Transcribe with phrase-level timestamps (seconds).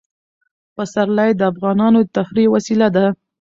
[0.75, 3.05] پسرلی د افغانانو د تفریح یوه وسیله ده.